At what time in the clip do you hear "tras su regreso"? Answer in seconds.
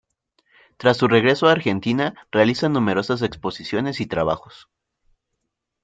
0.77-1.47